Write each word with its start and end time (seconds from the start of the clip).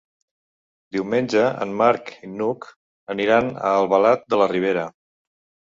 Diumenge 0.95 1.43
en 1.65 1.75
Marc 1.83 2.09
i 2.29 2.31
n'Hug 2.39 2.69
aniran 3.17 3.55
a 3.71 3.77
Albalat 3.85 4.29
de 4.35 4.43
la 4.45 4.51
Ribera. 4.57 4.91